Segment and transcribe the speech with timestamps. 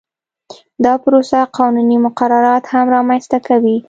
[0.85, 3.75] دا پروسه قانوني مقررات هم رامنځته کوي